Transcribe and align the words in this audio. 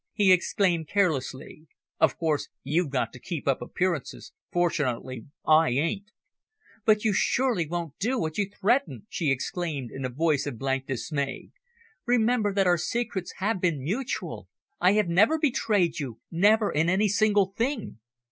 he 0.13 0.31
exclaimed 0.31 0.87
carelessly. 0.87 1.67
"Of 1.99 2.17
course 2.17 2.49
you've 2.63 2.89
got 2.89 3.13
to 3.13 3.19
keep 3.19 3.47
up 3.47 3.61
appearances 3.61 4.33
fortunately, 4.51 5.27
I 5.47 5.69
ain't." 5.69 6.09
"But 6.85 7.05
you 7.05 7.13
surely 7.13 7.67
won't 7.67 7.99
do 7.99 8.19
what 8.19 8.35
you 8.39 8.49
threaten?" 8.49 9.05
she 9.09 9.29
exclaimed 9.29 9.91
in 9.91 10.03
a 10.03 10.09
voice 10.09 10.47
of 10.47 10.57
blank 10.57 10.87
dismay. 10.87 11.51
"Remember 12.07 12.51
that 12.51 12.65
our 12.65 12.79
secrets 12.79 13.33
have 13.37 13.61
been 13.61 13.83
mutual. 13.83 14.47
I 14.79 14.93
have 14.93 15.07
never 15.07 15.37
betrayed 15.37 15.99
you 15.99 16.19
never 16.31 16.71
in 16.71 16.89
any 16.89 17.07
single 17.07 17.53
thing." 17.55 17.99